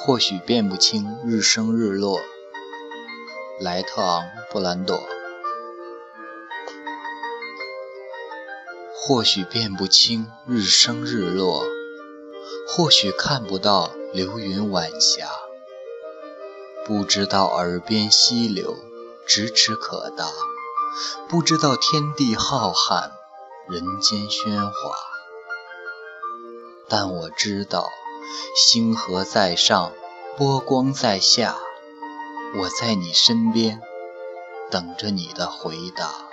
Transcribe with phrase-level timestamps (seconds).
[0.00, 2.20] 或许辨不清日升日落。
[3.60, 5.02] 莱特昂·布兰朵。
[8.94, 11.64] 或许辨不清日升日落，
[12.68, 15.28] 或许看不到流云晚霞，
[16.86, 18.76] 不知道耳边溪流
[19.26, 20.28] 咫尺可达，
[21.28, 23.10] 不知道天地浩瀚，
[23.68, 24.96] 人间喧哗。
[26.88, 27.88] 但我知道，
[28.54, 29.92] 星河在上，
[30.36, 31.56] 波光在下，
[32.58, 33.80] 我在你身边，
[34.70, 36.27] 等着你的回答。